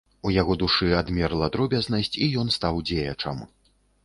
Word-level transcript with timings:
У 0.27 0.29
яго 0.35 0.53
душы 0.61 0.87
адмерла 1.01 1.49
дробязнасць, 1.57 2.09
і 2.29 2.31
ён 2.45 2.51
стаў 2.57 2.81
дзеячам. 2.93 3.47